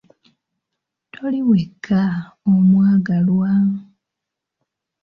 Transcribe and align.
Toli 1.13 1.41
wekka, 1.49 2.01
omwagalwa! 2.51 3.51